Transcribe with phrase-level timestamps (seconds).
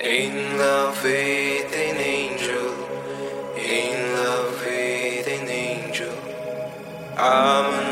[0.00, 2.72] In love with an angel,
[3.56, 6.14] in love with an angel.
[7.18, 7.83] I'm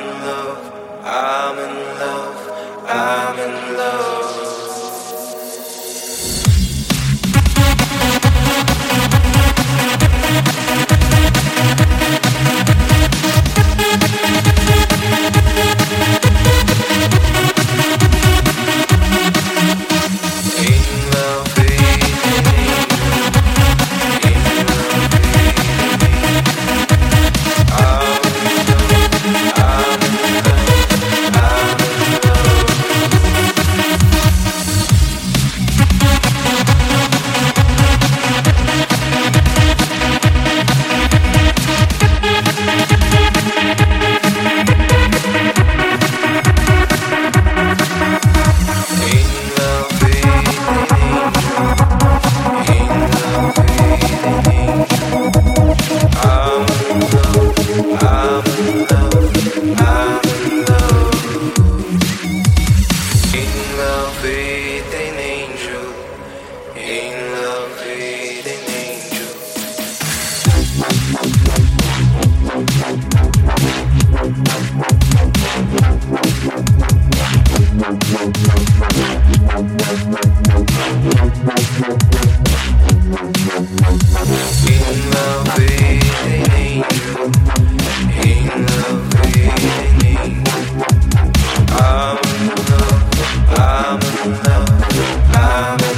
[95.42, 95.91] time.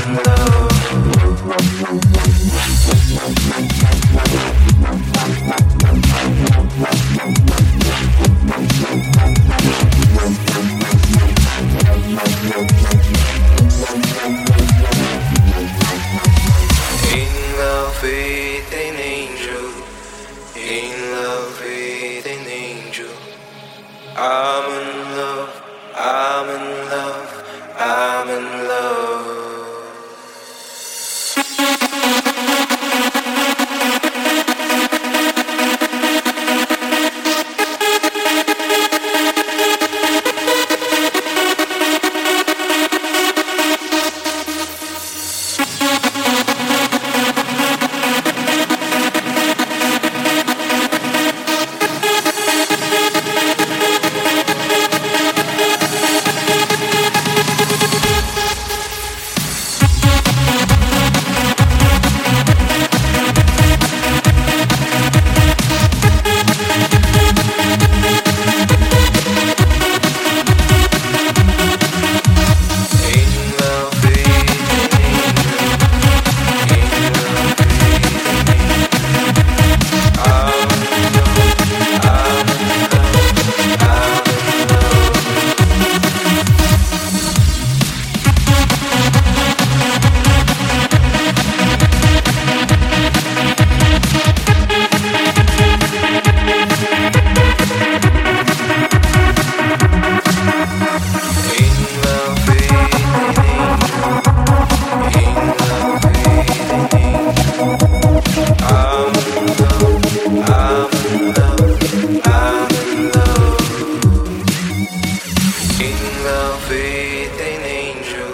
[116.25, 118.33] In love with an angel.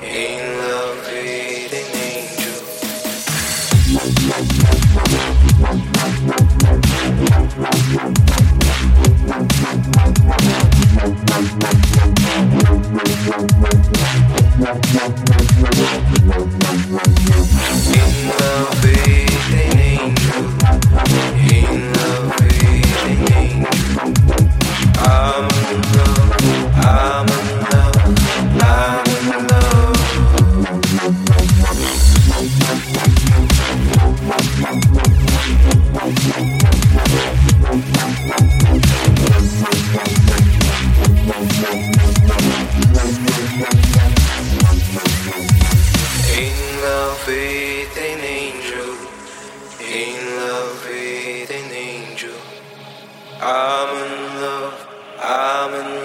[0.00, 1.84] In love with an
[8.16, 8.23] angel.
[46.84, 48.92] love with an angel,
[49.80, 52.38] in love with an angel.
[53.40, 54.88] I'm in love,
[55.18, 56.03] I'm in love.